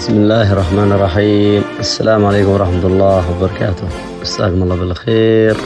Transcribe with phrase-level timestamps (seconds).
[0.00, 1.62] بسم الله الرحمن الرحيم.
[1.80, 3.88] السلام عليكم ورحمة الله وبركاته.
[4.20, 5.56] مساكم الله بالخير.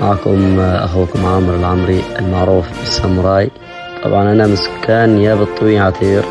[0.00, 3.50] معكم أخوكم عامر العمري المعروف بالساموراي.
[4.04, 6.24] طبعا أنا من سكان نيابة طوي عتير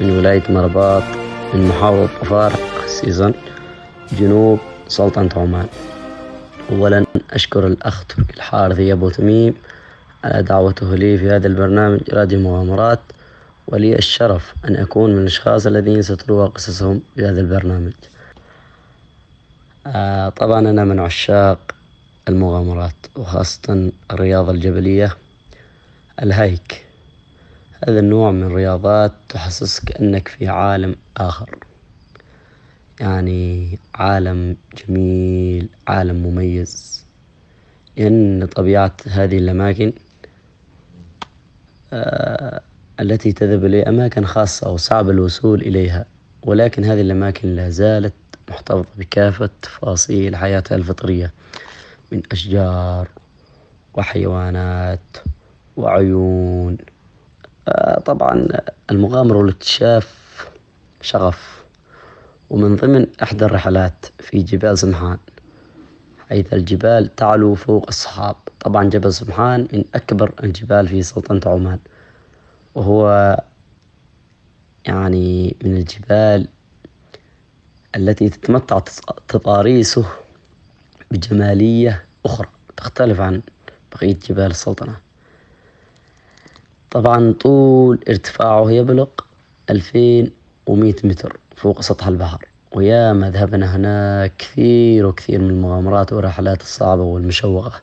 [0.00, 1.02] من ولاية مرباط
[1.54, 3.32] من محافظة طفارق سيزن
[4.12, 5.66] جنوب سلطنة عمان.
[6.72, 9.54] أولا أشكر الأخ تركي الحارثي أبو تميم
[10.24, 13.00] على دعوته لي في هذا البرنامج راديو مغامرات.
[13.72, 17.92] ولي الشرف أن أكون من الأشخاص الذين ستروى قصصهم في هذا البرنامج.
[19.86, 21.74] آه طبعا أنا من عشاق
[22.28, 25.16] المغامرات وخاصة الرياضة الجبلية
[26.22, 26.86] الهايك
[27.88, 31.58] هذا النوع من الرياضات تحسسك أنك في عالم آخر.
[33.00, 37.04] يعني عالم جميل عالم مميز.
[37.96, 39.92] لأن طبيعة هذه الأماكن
[41.92, 42.62] آه
[43.00, 46.06] التي تذهب لأماكن خاصة وصعب الوصول إليها
[46.42, 48.12] ولكن هذه الأماكن لا زالت
[48.48, 51.32] محتفظة بكافة تفاصيل حياتها الفطرية
[52.12, 53.08] من أشجار
[53.94, 55.00] وحيوانات
[55.76, 56.78] وعيون.
[58.04, 58.48] طبعا
[58.90, 60.20] المغامرة والاكتشاف
[61.00, 61.64] شغف.
[62.50, 65.18] ومن ضمن إحدى الرحلات في جبال سمحان
[66.28, 68.36] حيث الجبال تعلو فوق الصحاب.
[68.60, 71.78] طبعا جبل سمحان من أكبر الجبال في سلطنة عمان.
[72.74, 73.36] وهو
[74.86, 76.48] يعني من الجبال
[77.96, 78.80] التي تتمتع
[79.28, 80.04] تضاريسه
[81.10, 83.42] بجمالية أخرى تختلف عن
[83.92, 84.96] بقية جبال السلطنة.
[86.90, 89.08] طبعا طول ارتفاعه يبلغ
[89.70, 90.32] ألفين
[90.66, 97.82] ومئة متر فوق سطح البحر وياما ذهبنا هناك كثير وكثير من المغامرات والرحلات الصعبة والمشوقة.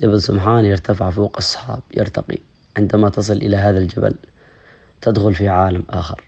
[0.00, 2.38] جبل سمحان يرتفع فوق الصحاب يرتقي.
[2.76, 4.14] عندما تصل إلى هذا الجبل
[5.00, 6.24] تدخل في عالم آخر.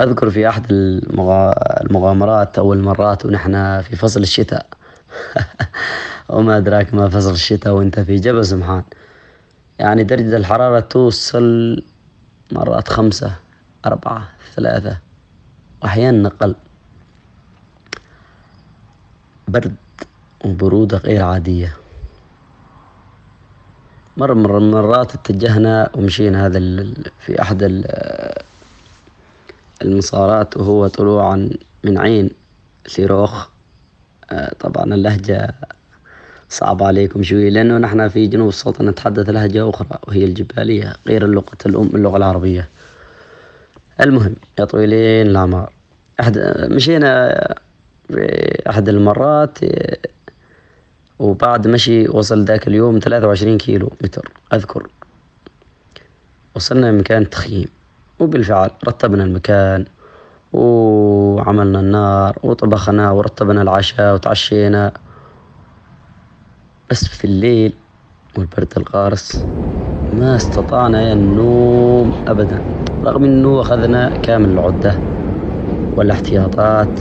[0.00, 4.66] أذكر في أحد المغامرات أو المرات ونحن في فصل الشتاء.
[6.28, 8.82] وما أدراك ما فصل الشتاء وأنت في جبل سمحان
[9.78, 11.82] يعني درجة الحرارة توصل
[12.52, 13.32] مرات خمسة
[13.86, 14.98] أربعة ثلاثة.
[15.82, 16.54] وأحيانا أقل.
[19.48, 19.74] برد
[20.44, 21.76] وبرودة غير عادية.
[24.16, 26.58] مرة من المرات اتجهنا ومشينا هذا
[27.18, 27.84] في أحد
[29.82, 31.50] المسارات وهو طلوعا
[31.84, 32.30] من عين
[32.86, 33.46] سيروخ
[34.60, 35.54] طبعا اللهجة
[36.48, 41.58] صعبة عليكم شوي لأنه نحن في جنوب السلطنة نتحدث لهجة أخرى وهي الجبالية غير اللغة
[41.66, 42.68] الأم اللغة العربية.
[44.00, 45.72] المهم يا طويلين الأعمار.
[46.20, 46.38] أحد
[46.70, 47.34] مشينا
[48.08, 49.58] في أحد المرات
[51.20, 54.32] وبعد مشي وصل ذاك اليوم ثلاثة وعشرين كيلو متر.
[54.52, 54.86] أذكر.
[56.54, 57.68] وصلنا لمكان التخييم
[58.18, 59.84] وبالفعل رتبنا المكان
[60.52, 64.92] وعملنا النار وطبخنا ورتبنا العشاء وتعشينا.
[66.90, 67.72] بس في الليل
[68.36, 69.46] والبرد القارس
[70.12, 72.60] ما استطعنا النوم أبدا
[73.04, 75.00] رغم أنه أخذنا كامل العدة
[75.96, 76.98] والإحتياطات.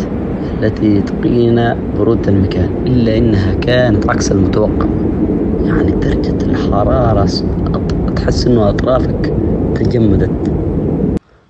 [0.60, 4.88] التي تقينا برود المكان إلا إنها كانت عكس المتوقع.
[5.66, 7.28] يعني درجة الحرارة
[8.16, 9.34] تحس إنه أطرافك
[9.76, 10.52] تجمدت.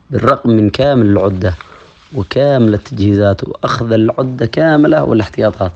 [0.09, 1.53] بالرغم من كامل العدة
[2.15, 5.71] وكامل التجهيزات وأخذ العدة كاملة والاحتياطات.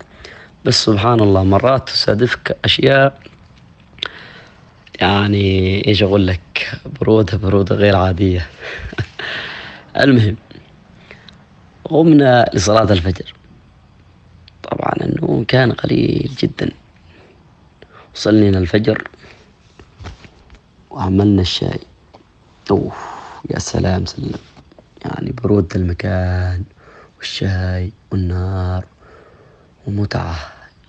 [0.65, 3.19] بس سبحان الله مرات تصادفك أشياء.
[5.01, 8.47] يعني إيش أقول لك؟ برودة برودة غير عادية.
[10.03, 10.35] المهم
[11.97, 13.33] قمنا لصلاة الفجر.
[14.63, 16.71] طبعا النوم كان قليل جدا.
[18.15, 19.07] وصلنا الفجر
[20.91, 21.79] وعملنا الشاي.
[22.71, 22.91] أوه
[23.49, 24.39] يا سلام سلم.
[25.05, 26.63] يعني برودة المكان
[27.17, 28.85] والشاي والنار
[29.87, 30.35] ومتعة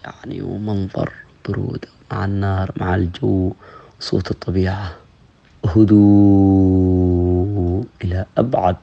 [0.05, 1.13] يعني ومنظر
[1.49, 3.53] برودة مع النار مع الجو
[4.01, 4.97] صوت الطبيعة
[5.77, 6.85] هدوء
[8.05, 8.77] إلى أبعد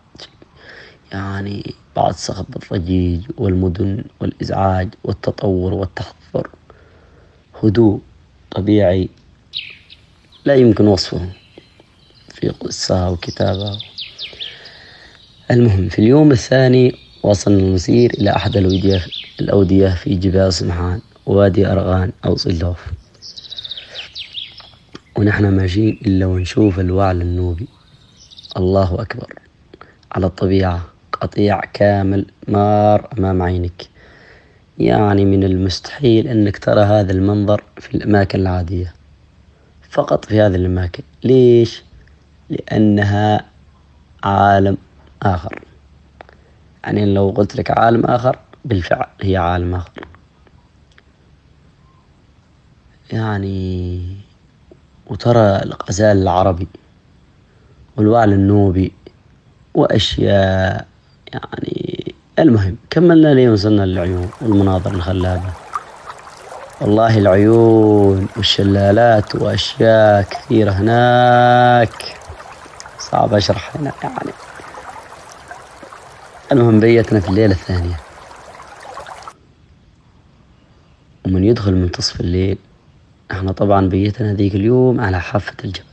[1.12, 6.50] يعني بعد صخب الضجيج والمدن والإزعاج والتطور والتحضر.
[7.64, 8.00] هدوء
[8.52, 9.10] طبيعي
[10.46, 11.30] لا يمكن وصفه
[12.30, 13.78] في قصة وكتابة
[15.52, 18.58] المهم في اليوم الثاني وصلنا المسير إلى أحد
[19.40, 22.86] الأودية في جبال سمحان وادي أرغان أو صلوف
[25.18, 27.68] ونحن ماشيين إلا ونشوف الوعل النوبي.
[28.58, 29.34] الله أكبر.
[30.12, 30.86] على الطبيعة.
[31.22, 33.90] قطيع كامل مار أمام عينك.
[34.80, 38.94] يعني من المستحيل أنك ترى هذا المنظر في الأماكن العادية.
[39.90, 41.04] فقط في هذه الأماكن.
[41.24, 41.84] ليش؟
[42.50, 43.46] لأنها
[44.24, 44.78] عالم
[45.22, 45.64] آخر.
[46.84, 49.92] يعني لو قلت لك عالم آخر بالفعل هي عالم آخر.
[53.12, 54.02] يعني
[55.08, 56.68] وترى الغزال العربي
[57.98, 58.92] والوعل النوبي
[59.74, 60.91] وأشياء
[61.34, 62.14] يعني.
[62.40, 65.54] المهم كملنا لين وصلنا للعيون والمناظر الخلابة.
[66.82, 72.18] والله العيون والشلالات وأشياء كثيرة هناك.
[73.00, 74.32] صعب أشرح هنا يعني.
[76.52, 78.00] المهم بيتنا في الليلة الثانية.
[81.26, 82.58] ومن يدخل منتصف الليل
[83.32, 85.86] إحنا طبعا بيتنا ذيك اليوم على حافة الجبل.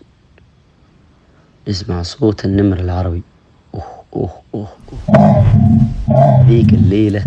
[1.69, 3.23] نسمع صوت النمر العربي.
[4.17, 4.69] أوه أوه
[5.09, 5.45] أوه.
[6.49, 7.23] ذيك الليلة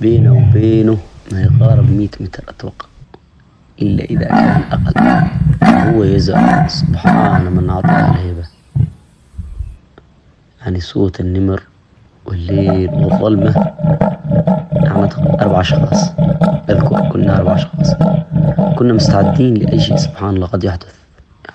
[0.00, 0.98] بينه وبينه
[1.32, 2.86] ما يقارب مئة متر أتوقع
[3.82, 5.30] إلا إذا كان أقل.
[5.94, 8.44] هو يزعل سبحان من أعطاه الهيبة.
[10.62, 11.62] يعني صوت النمر
[12.26, 13.50] والليل والظلمة
[14.86, 16.10] أعتقد أربع أشخاص.
[16.70, 17.94] أذكر كنا أربع أشخاص.
[18.78, 20.94] كنا مستعدين لأي شيء سبحان الله قد يحدث.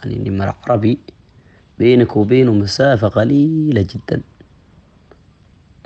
[0.04, 1.00] يعني نمر عربي
[1.80, 4.22] بينك وبينه مسافة قليلة جدا.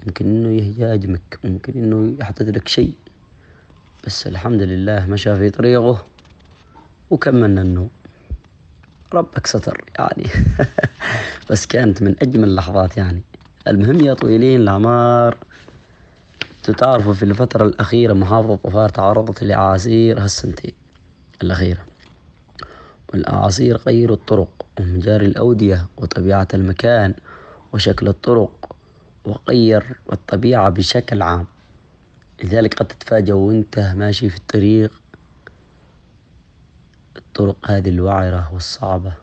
[0.05, 2.93] ممكن إنه يهاجمك ممكن إنه يحدث لك شيء.
[4.05, 6.05] بس الحمد لله مشى في طريقه
[7.09, 7.89] وكملنا النوم
[9.13, 10.27] ربك ستر يعني.
[11.49, 13.21] بس كانت من أجمل اللحظات يعني.
[13.67, 15.37] المهم يا طويلين الأعمار
[16.77, 20.73] تعرفوا في الفترة الأخيرة محافظة طفار تعرضت لأعاصير هالسنتين
[21.43, 21.85] الأخيرة.
[23.13, 27.13] والأعاصير غيروا الطرق ومجاري الأودية وطبيعة المكان
[27.73, 28.75] وشكل الطرق
[29.23, 31.47] وغير الطبيعة بشكل عام.
[32.43, 35.01] لذلك قد تتفاجأ وأنت ماشي في الطريق
[37.17, 39.13] الطرق هذه الوعرة والصعبة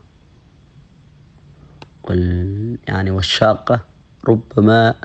[2.03, 3.79] وال يعني والشاقة.
[4.27, 4.95] ربما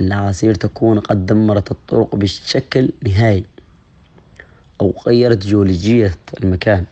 [0.00, 3.46] الأعاصير تكون قد دمرت الطرق بشكل نهائي
[4.80, 6.84] أو غيرت جيولوجية المكان.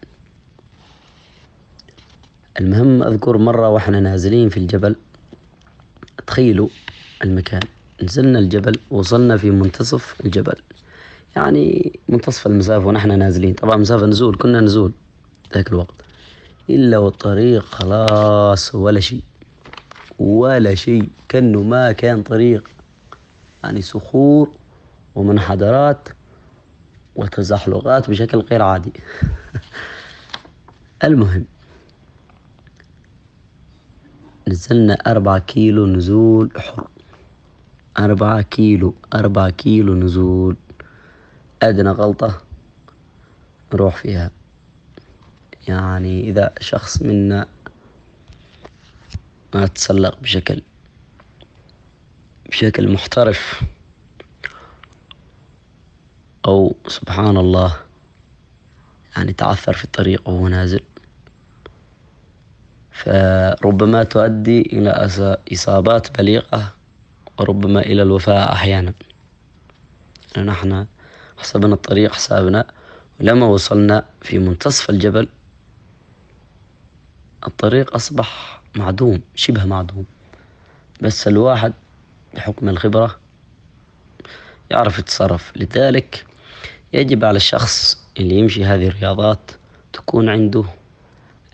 [2.60, 4.96] المهم أذكر مرة وإحنا نازلين في الجبل.
[6.26, 6.68] تخيلوا
[7.24, 7.60] المكان.
[8.02, 10.54] نزلنا الجبل وصلنا في منتصف الجبل.
[11.36, 13.54] يعني منتصف المسافة ونحن نازلين.
[13.54, 14.92] طبعا مسافة نزول كنا نزول
[15.54, 16.00] ذاك الوقت.
[16.70, 19.22] إلا والطريق خلاص ولا شيء.
[20.18, 21.08] ولا شيء.
[21.28, 22.68] كأنه ما كان طريق.
[23.64, 24.52] يعني صخور
[25.14, 26.08] ومنحدرات
[27.16, 28.92] وتزحلقات بشكل غير عادي.
[31.04, 31.44] المهم
[34.48, 36.86] نزلنا أربعة كيلو نزول حر.
[37.98, 40.56] أربعة كيلو أربعة كيلو نزول.
[41.62, 42.42] أدنى غلطة
[43.74, 44.30] نروح فيها.
[45.68, 47.46] يعني إذا شخص منا
[49.54, 50.62] ما تسلق بشكل
[52.48, 53.62] بشكل محترف
[56.46, 57.76] أو سبحان الله
[59.16, 60.80] يعني تعثر في الطريق وهو نازل.
[62.94, 65.08] فربما تؤدي إلى
[65.52, 66.72] إصابات بليغة
[67.38, 68.92] وربما إلى الوفاة أحيانا.
[70.38, 70.86] نحن
[71.38, 72.66] حسبنا الطريق حسابنا
[73.20, 75.28] ولما وصلنا في منتصف الجبل
[77.46, 80.04] الطريق أصبح معدوم شبه معدوم.
[81.00, 81.72] بس الواحد
[82.34, 83.16] بحكم الخبرة
[84.70, 85.52] يعرف يتصرف.
[85.56, 86.26] لذلك
[86.92, 89.50] يجب على الشخص اللي يمشي هذه الرياضات
[89.92, 90.64] تكون عنده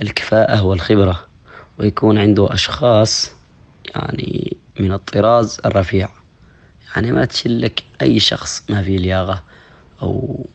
[0.02, 1.29] الكفاءة والخبرة.
[1.80, 3.30] ويكون عنده أشخاص
[3.94, 6.08] يعني من الطراز الرفيع.
[6.94, 9.42] يعني ما تشلك أي شخص ما فيه لياقة
[10.02, 10.46] أو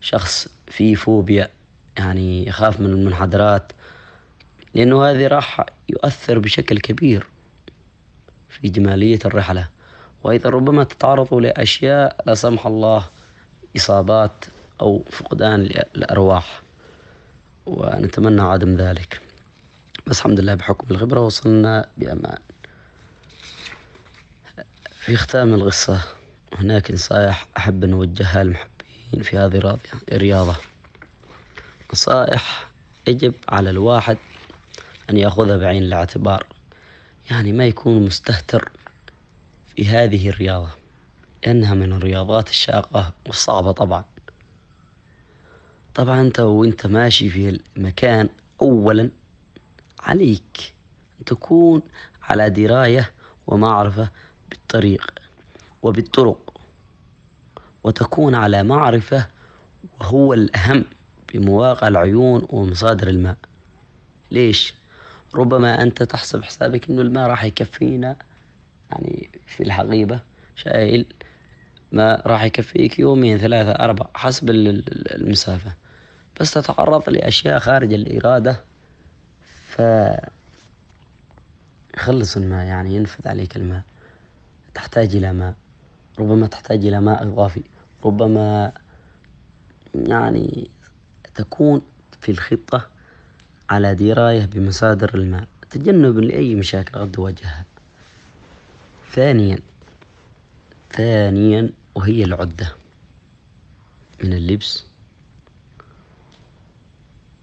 [0.00, 1.48] شخص فيه فوبيا
[1.98, 3.72] يعني يخاف من المنحدرات
[4.74, 7.26] لأنه هذه راح يؤثر بشكل كبير
[8.48, 9.68] في جمالية الرحلة.
[10.24, 13.06] وأيضا ربما تتعرضوا لأشياء لا سمح الله
[13.76, 14.44] إصابات
[14.80, 15.60] أو فقدان
[15.96, 16.62] الأرواح
[17.66, 19.31] ونتمنى عدم ذلك.
[20.06, 22.38] بس الحمد لله بحكم الخبرة وصلنا بأمان.
[24.90, 26.00] في ختام القصة
[26.52, 29.78] هناك نصائح أحب أن أوجهها للمحبين في هذه
[30.12, 30.56] الرياضة.
[31.92, 32.70] نصائح
[33.08, 34.18] يجب على الواحد
[35.10, 36.46] أن يأخذها بعين الاعتبار.
[37.30, 38.72] يعني ما يكون مستهتر
[39.76, 40.70] في هذه الرياضة.
[41.46, 44.04] لأنها من الرياضات الشاقة والصعبة طبعا.
[45.94, 48.28] طبعا أنت وأنت ماشي في المكان
[48.62, 49.10] أولا
[50.02, 50.74] عليك
[51.18, 51.82] أن تكون
[52.22, 53.10] على دراية
[53.46, 54.08] ومعرفة
[54.50, 55.14] بالطريق
[55.82, 56.60] وبالطرق
[57.84, 59.26] وتكون على معرفة
[60.00, 60.84] وهو الأهم
[61.32, 63.36] بمواقع العيون ومصادر الماء
[64.30, 64.74] ليش؟
[65.34, 68.16] ربما أنت تحسب حسابك إنه الماء راح يكفينا
[68.90, 70.20] يعني في الحقيبة
[70.56, 71.14] شايل
[71.92, 75.74] ما راح يكفيك يومين ثلاثة أربعة حسب المسافة
[76.40, 78.60] بس تتعرض لأشياء خارج الإرادة
[79.72, 79.80] ف
[82.36, 83.82] الماء يعني ينفذ عليك الماء.
[84.74, 85.54] تحتاج إلى ماء.
[86.18, 87.62] ربما تحتاج إلى ماء إضافي.
[88.04, 88.72] ربما
[89.94, 90.70] يعني
[91.34, 91.82] تكون
[92.20, 92.88] في الخطة
[93.70, 95.48] على دراية بمصادر الماء.
[95.70, 97.64] تجنبا لأي مشاكل قد تواجهها
[99.12, 99.58] ثانيا
[100.90, 102.74] ثانيا وهي العدة
[104.24, 104.84] من اللبس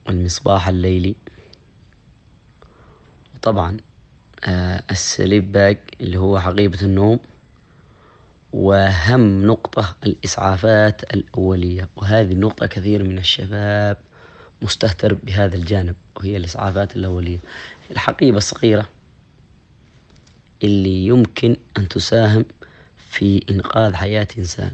[0.08, 1.16] والمصباح الليلي.
[3.40, 3.78] وطبعا
[4.46, 7.20] آه السليب باج اللي هو حقيبة النوم
[8.52, 11.90] وأهم نقطة الإسعافات الأولية.
[11.96, 13.98] وهذه النقطة كثير من الشباب
[14.62, 17.38] مستهتر بهذا الجانب وهي الإسعافات الأولية.
[17.92, 18.90] الحقيبة الصغيرة
[20.64, 22.46] اللي يمكن أن تساهم
[22.98, 24.72] في إنقاذ حياة إنسان.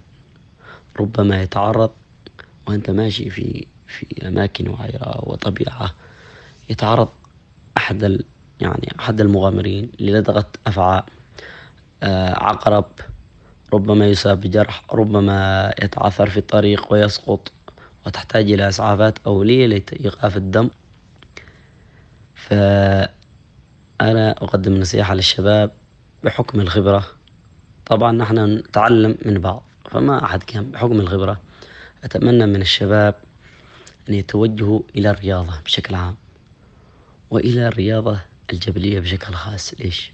[1.00, 1.91] ربما يتعرض
[2.67, 5.93] وأنت ماشي في في أماكن وعيرة وطبيعة
[6.69, 7.10] يتعرض
[7.77, 8.24] أحد
[8.62, 11.03] يعني أحد المغامرين للدغة أفعى
[12.03, 12.85] آه، عقرب
[13.74, 17.51] ربما يصاب بجرح ربما يتعثر في الطريق ويسقط
[18.05, 20.69] وتحتاج إلى إسعافات أولية لإيقاف الدم.
[22.35, 23.12] فأنا
[24.31, 25.71] أقدم نصيحة للشباب
[26.24, 27.05] بحكم الخبرة.
[27.85, 31.41] طبعا نحن نتعلم من بعض فما أحد كان بحكم الخبرة.
[32.03, 33.15] أتمنى من الشباب
[34.09, 36.15] أن يتوجهوا إلى الرياضة بشكل عام.
[37.29, 38.19] وإلى الرياضة
[38.54, 39.74] الجبلية بشكل خاص.
[39.74, 40.12] ليش؟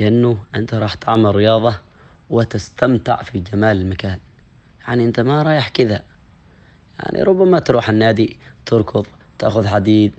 [0.00, 1.80] لأنه أنت راح تعمل رياضة
[2.30, 4.18] وتستمتع في جمال المكان.
[4.88, 6.04] يعني أنت ما رايح كذا.
[6.98, 9.06] يعني ربما تروح النادي تركض
[9.38, 10.14] تأخذ حديد.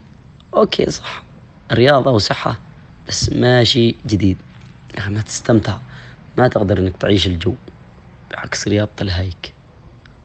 [0.53, 1.24] okay صح.
[1.72, 2.60] رياضة وصحة
[3.08, 4.38] بس ماشي جديد.
[4.96, 5.80] يعني ما تستمتع.
[6.38, 7.56] ما تقدر إنك تعيش الجو.
[8.32, 9.53] بعكس رياضة ال hike.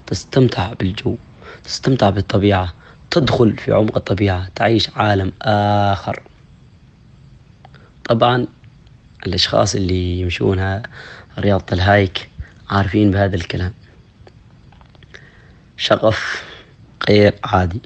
[0.06, 1.16] تستمتع بالجو.
[1.64, 2.72] تستمتع بالطبيعة.
[3.10, 4.48] تدخل في عمق الطبيعة.
[4.54, 6.22] تعيش عالم آخر.
[8.08, 8.46] طبعا
[9.26, 10.82] الأشخاص اللي يمشون
[11.38, 12.28] رياضة الهايك
[12.70, 13.72] عارفين بهذا الكلام.
[15.76, 16.44] شغف
[17.08, 17.80] غير عادي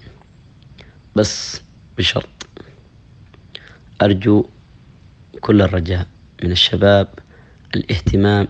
[1.16, 1.60] بس
[1.98, 2.28] بشرط
[4.02, 4.46] أرجو
[5.40, 6.06] كل الرجاء
[6.44, 7.08] من الشباب
[7.74, 8.48] الاهتمام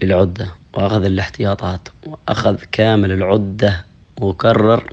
[0.00, 3.84] بالعدة وأخذ الاحتياطات وأخذ كامل العدة
[4.16, 4.92] وكرر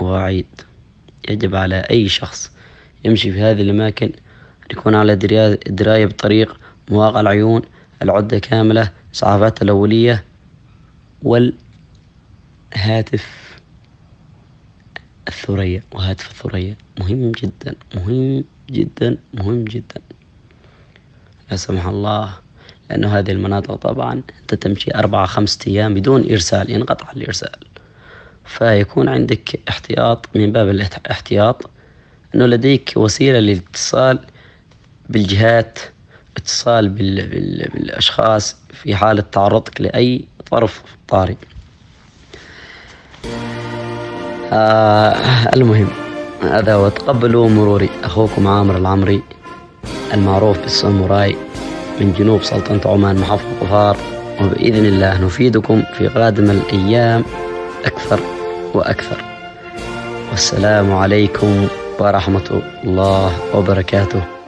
[0.00, 0.46] وأعيد.
[1.28, 2.52] يجب على أي شخص
[3.04, 4.12] يمشي في هذه الأماكن
[4.72, 5.16] يكون على
[5.66, 6.56] دراية بطريق
[6.90, 7.62] مواقع العيون
[8.02, 10.24] العدة كاملة إسعافات الأولية
[11.22, 11.52] والهاتف
[15.28, 15.82] الثريا.
[15.92, 16.76] وهاتف الثريا.
[17.00, 20.00] مهم جدا مهم جدا مهم جدا.
[21.50, 22.34] لا سمح الله
[22.90, 27.56] لأنه هذه المناطق طبعا أنت تمشي أربعة خمسة أيام بدون إرسال ينقطع الإرسال.
[28.44, 31.70] فيكون عندك احتياط من باب الاحتياط
[32.34, 34.26] أنه لديك وسيلة للاتصال
[35.12, 35.78] بالجهات
[36.36, 37.26] اتصال بال...
[37.28, 37.68] بال...
[37.74, 41.36] بالأشخاص في حالة تعرضك لأي ظرف طارئ.
[44.52, 45.16] آه
[45.54, 45.88] المهم
[46.42, 47.90] هذا وتقبلوا مروري.
[48.04, 49.22] أخوكم عامر العمري
[50.14, 51.36] المعروف بالساموراي
[52.00, 53.96] من جنوب سلطنة عمان محافظة ظفار
[54.40, 57.24] وبإذن الله نفيدكم في قادم الأيام
[57.84, 58.20] أكثر
[58.74, 59.24] وأكثر.
[60.30, 64.41] والسلام عليكم ورحمة الله وبركاته.